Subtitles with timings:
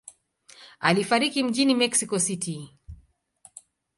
[0.79, 2.73] Alifariki mjini Mexico City.